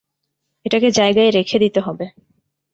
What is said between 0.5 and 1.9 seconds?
এটাকে জায়গায় রেখে দিতে